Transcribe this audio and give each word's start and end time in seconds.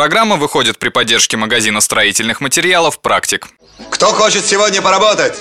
программа 0.00 0.36
выходит 0.36 0.78
при 0.78 0.88
поддержке 0.88 1.36
магазина 1.36 1.82
строительных 1.82 2.40
материалов 2.40 3.00
«Практик». 3.00 3.48
Кто 3.90 4.06
хочет 4.06 4.46
сегодня 4.46 4.80
поработать? 4.80 5.34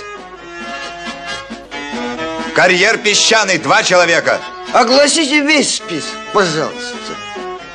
Карьер 2.54 2.98
песчаный, 2.98 3.58
два 3.58 3.84
человека. 3.84 4.42
Огласите 4.74 5.40
весь 5.40 5.76
список, 5.76 6.12
пожалуйста. 6.34 6.94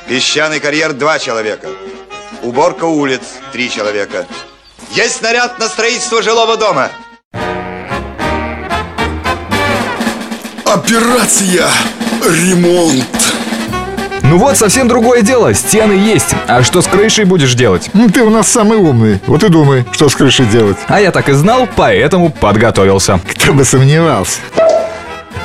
Песчаный 0.07 0.59
карьер, 0.59 0.93
два 0.93 1.17
человека. 1.17 1.69
Уборка 2.43 2.83
улиц, 2.83 3.23
три 3.51 3.71
человека. 3.71 4.27
Есть 4.91 5.15
снаряд 5.15 5.57
на 5.57 5.67
строительство 5.69 6.21
жилого 6.21 6.55
дома. 6.55 6.91
Операция 10.65 11.67
«Ремонт». 12.23 13.24
Ну 14.27 14.39
вот, 14.39 14.57
совсем 14.57 14.87
другое 14.87 15.21
дело. 15.21 15.53
Стены 15.53 15.93
есть. 15.93 16.33
А 16.47 16.63
что 16.63 16.81
с 16.81 16.87
крышей 16.87 17.25
будешь 17.25 17.53
делать? 17.53 17.89
Ну, 17.93 18.09
ты 18.09 18.23
у 18.23 18.31
нас 18.31 18.47
самый 18.47 18.77
умный. 18.77 19.19
Вот 19.27 19.43
и 19.43 19.49
думай, 19.49 19.85
что 19.91 20.09
с 20.09 20.15
крышей 20.15 20.47
делать. 20.47 20.77
А 20.87 20.99
я 20.99 21.11
так 21.11 21.29
и 21.29 21.33
знал, 21.33 21.67
поэтому 21.75 22.31
подготовился. 22.31 23.19
Кто 23.35 23.53
бы 23.53 23.63
сомневался. 23.63 24.39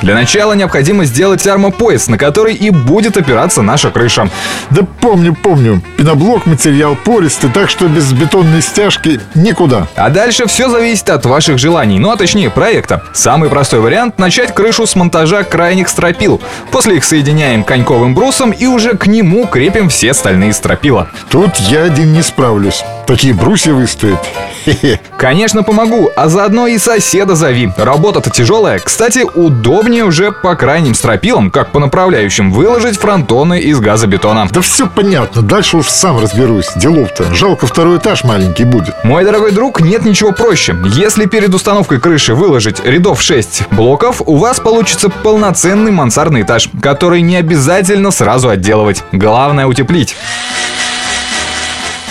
Для 0.01 0.15
начала 0.15 0.53
необходимо 0.53 1.05
сделать 1.05 1.45
армопояс, 1.45 2.07
на 2.07 2.17
который 2.17 2.53
и 2.55 2.71
будет 2.71 3.17
опираться 3.17 3.61
наша 3.61 3.91
крыша. 3.91 4.29
Да 4.69 4.81
помню, 4.99 5.35
помню. 5.35 5.81
Пеноблок 5.97 6.45
материал 6.45 6.95
пористый, 6.95 7.49
так 7.49 7.69
что 7.69 7.87
без 7.87 8.11
бетонной 8.11 8.61
стяжки 8.61 9.19
никуда. 9.35 9.87
А 9.95 10.09
дальше 10.09 10.47
все 10.47 10.69
зависит 10.69 11.09
от 11.09 11.25
ваших 11.25 11.57
желаний, 11.57 11.99
ну 11.99 12.11
а 12.11 12.17
точнее 12.17 12.49
проекта. 12.49 13.03
Самый 13.13 13.49
простой 13.49 13.79
вариант– 13.79 14.17
начать 14.17 14.53
крышу 14.53 14.87
с 14.87 14.95
монтажа 14.95 15.43
крайних 15.43 15.87
стропил. 15.87 16.41
После 16.71 16.97
их 16.97 17.03
соединяем 17.03 17.63
коньковым 17.63 18.15
брусом 18.15 18.51
и 18.51 18.65
уже 18.65 18.95
к 18.97 19.07
нему 19.07 19.45
крепим 19.45 19.89
все 19.89 20.13
стальные 20.13 20.53
стропила. 20.53 21.09
Тут 21.29 21.55
я 21.57 21.83
один 21.83 22.13
не 22.13 22.21
справлюсь. 22.21 22.83
Такие 23.11 23.33
брусья 23.33 23.73
выстоят. 23.73 24.25
Хе-хе. 24.63 24.97
Конечно, 25.17 25.63
помогу, 25.63 26.09
а 26.15 26.29
заодно 26.29 26.67
и 26.67 26.77
соседа 26.77 27.35
зови. 27.35 27.69
Работа-то 27.75 28.29
тяжелая. 28.29 28.79
Кстати, 28.79 29.25
удобнее 29.35 30.05
уже 30.05 30.31
по 30.31 30.55
крайним 30.55 30.95
стропилам, 30.95 31.51
как 31.51 31.73
по 31.73 31.79
направляющим, 31.81 32.53
выложить 32.53 32.97
фронтоны 32.97 33.59
из 33.59 33.81
газобетона. 33.81 34.47
Да 34.49 34.61
все 34.61 34.87
понятно, 34.87 35.41
дальше 35.41 35.75
уж 35.75 35.89
сам 35.89 36.21
разберусь. 36.21 36.69
Делов-то. 36.77 37.33
Жалко, 37.33 37.67
второй 37.67 37.97
этаж 37.97 38.23
маленький 38.23 38.63
будет. 38.63 39.03
Мой 39.03 39.25
дорогой 39.25 39.51
друг, 39.51 39.81
нет 39.81 40.05
ничего 40.05 40.31
проще. 40.31 40.77
Если 40.95 41.25
перед 41.25 41.53
установкой 41.53 41.99
крыши 41.99 42.33
выложить 42.33 42.79
рядов 42.85 43.21
6 43.21 43.63
блоков, 43.71 44.21
у 44.25 44.37
вас 44.37 44.61
получится 44.61 45.09
полноценный 45.09 45.91
мансардный 45.91 46.43
этаж, 46.43 46.69
который 46.81 47.19
не 47.19 47.35
обязательно 47.35 48.09
сразу 48.11 48.47
отделывать. 48.47 49.03
Главное 49.11 49.67
утеплить. 49.67 50.15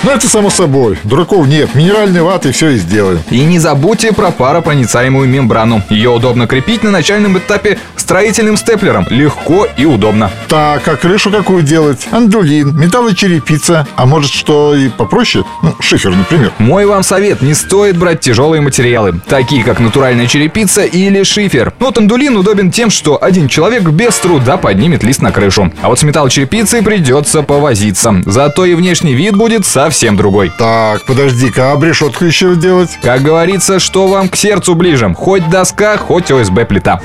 Ну, 0.03 0.13
это 0.13 0.27
само 0.29 0.49
собой. 0.49 0.97
Дураков 1.05 1.47
нет. 1.47 1.75
Минеральной 1.75 2.23
ваты 2.23 2.53
все 2.53 2.71
и 2.71 2.79
сделаем. 2.79 3.21
И 3.31 3.41
не 3.45 3.59
забудьте 3.59 4.13
про 4.15 4.31
паропроницаемую 4.31 5.29
мембрану. 5.29 5.83
Ее 5.91 6.09
удобно 6.09 6.47
крепить 6.47 6.83
на 6.83 6.91
начальном 6.91 7.37
этапе 7.37 7.79
строительным 7.97 8.57
степлером. 8.57 9.07
Легко 9.11 9.67
и 9.77 9.85
удобно. 9.85 10.31
Так, 10.49 10.89
а 10.89 10.97
крышу 10.97 11.31
какую 11.31 11.63
делать? 11.63 12.09
Андулин, 12.13 12.75
металлочерепица. 12.75 13.87
А 13.95 14.07
может, 14.07 14.33
что 14.33 14.75
и 14.75 14.89
попроще? 14.89 15.45
Ну, 15.63 15.75
шифер, 15.81 16.17
например. 16.17 16.53
Мой 16.59 16.87
вам 16.87 17.03
совет, 17.03 17.43
не 17.43 17.53
стоит 17.53 17.99
брать 17.99 18.21
тяжелые 18.21 18.63
материалы, 18.63 19.21
такие 19.29 19.63
как 19.63 19.81
натуральная 19.81 20.27
черепица 20.27 20.83
или 20.83 21.23
шифер. 21.25 21.75
Но 21.79 21.91
тандулин 21.91 22.39
удобен 22.39 22.71
тем, 22.71 22.89
что 22.89 23.23
один 23.23 23.49
человек 23.49 23.83
без 23.83 24.17
труда 24.17 24.57
поднимет 24.57 25.03
лист 25.03 25.21
на 25.21 25.31
крышу. 25.31 25.71
А 25.83 25.89
вот 25.89 25.99
с 25.99 26.03
металлочерепицей 26.05 26.83
придется 26.83 27.43
повозиться. 27.43 28.23
Зато 28.25 28.65
и 28.65 28.75
внешний 28.75 29.15
вид 29.15 29.37
будет 29.37 29.67
совсем 29.67 29.90
другой. 30.17 30.53
Так, 30.57 31.05
подожди-ка, 31.05 31.73
а 31.73 31.81
решетку 31.81 32.25
еще 32.25 32.55
делать? 32.57 32.99
Как 33.03 33.23
говорится, 33.23 33.79
что 33.79 34.07
вам 34.07 34.29
к 34.29 34.37
сердцу 34.37 34.75
ближе. 34.75 35.13
Хоть 35.15 35.49
доска, 35.49 35.97
хоть 35.97 36.31
ОСБ 36.31 36.67
плита. 36.69 37.01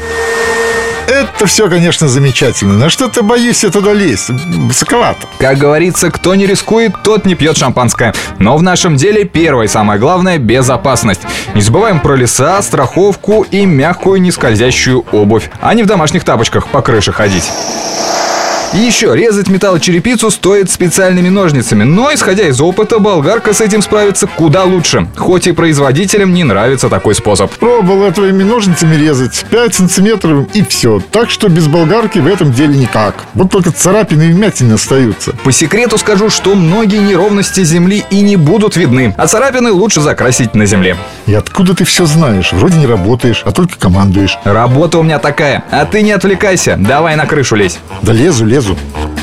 Это 1.07 1.45
все, 1.45 1.69
конечно, 1.69 2.07
замечательно. 2.07 2.73
Но 2.73 2.89
что-то 2.89 3.21
боюсь 3.21 3.63
я 3.63 3.69
туда 3.69 3.93
лезть. 3.93 4.29
Высоковато. 4.29 5.27
Как 5.37 5.57
говорится, 5.57 6.09
кто 6.09 6.33
не 6.35 6.47
рискует, 6.47 6.93
тот 7.03 7.25
не 7.25 7.35
пьет 7.35 7.57
шампанское. 7.57 8.13
Но 8.39 8.57
в 8.57 8.63
нашем 8.63 8.95
деле 8.95 9.23
первое 9.23 9.65
и 9.65 9.69
самое 9.69 9.99
главное– 9.99 10.37
безопасность. 10.39 11.21
Не 11.53 11.61
забываем 11.61 11.99
про 11.99 12.15
леса, 12.15 12.61
страховку 12.61 13.43
и 13.43 13.65
мягкую 13.65 14.21
нескользящую 14.21 15.05
обувь. 15.11 15.49
А 15.61 15.73
не 15.73 15.83
в 15.83 15.85
домашних 15.85 16.23
тапочках 16.23 16.67
по 16.67 16.81
крыше 16.81 17.11
ходить. 17.11 17.51
И 18.75 18.77
еще, 18.77 19.15
резать 19.15 19.47
металлочерепицу 19.47 20.29
стоит 20.29 20.69
специальными 20.69 21.29
ножницами, 21.29 21.83
но, 21.85 22.13
исходя 22.13 22.45
из 22.49 22.59
опыта, 22.59 22.99
болгарка 22.99 23.53
с 23.53 23.61
этим 23.61 23.81
справится 23.81 24.27
куда 24.27 24.65
лучше. 24.65 25.07
Хоть 25.15 25.47
и 25.47 25.53
производителям 25.53 26.33
не 26.33 26.43
нравится 26.43 26.89
такой 26.89 27.15
способ. 27.15 27.49
Пробовал 27.53 28.07
я 28.07 28.11
твоими 28.11 28.43
ножницами 28.43 28.97
резать 28.97 29.45
5 29.49 29.75
сантиметров 29.75 30.47
и 30.53 30.61
все. 30.61 31.01
Так 31.09 31.29
что 31.29 31.47
без 31.47 31.69
болгарки 31.69 32.19
в 32.19 32.27
этом 32.27 32.51
деле 32.51 32.75
никак. 32.75 33.23
Вот 33.33 33.49
только 33.49 33.71
царапины 33.71 34.23
и 34.23 34.33
вмятины 34.33 34.73
остаются. 34.73 35.31
По 35.45 35.53
секрету 35.53 35.97
скажу, 35.97 36.29
что 36.29 36.53
многие 36.53 36.97
неровности 36.97 37.63
земли 37.63 38.03
и 38.09 38.19
не 38.19 38.35
будут 38.35 38.75
видны, 38.75 39.15
а 39.17 39.27
царапины 39.27 39.71
лучше 39.71 40.01
закрасить 40.01 40.53
на 40.53 40.65
земле. 40.65 40.97
И 41.27 41.33
откуда 41.33 41.75
ты 41.75 41.85
все 41.85 42.05
знаешь? 42.05 42.51
Вроде 42.51 42.75
не 42.75 42.87
работаешь, 42.87 43.41
а 43.45 43.53
только 43.53 43.79
командуешь. 43.79 44.37
Работа 44.43 44.97
у 44.97 45.03
меня 45.03 45.19
такая, 45.19 45.63
а 45.71 45.85
ты 45.85 46.01
не 46.01 46.11
отвлекайся, 46.11 46.75
давай 46.77 47.15
на 47.15 47.25
крышу 47.25 47.55
лезь. 47.55 47.79
Да 48.01 48.11
лезу, 48.11 48.45
лезу. 48.45 48.64
caso. 48.65 49.14